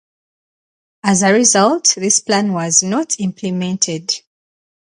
As 1.03 1.21
a 1.21 1.31
result, 1.31 1.93
this 1.95 2.21
plan 2.21 2.53
was 2.53 2.81
not 2.81 3.19
implemented. 3.19 4.11